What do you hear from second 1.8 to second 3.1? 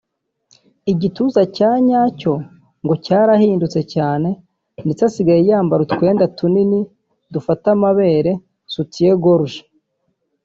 nyacyo ngo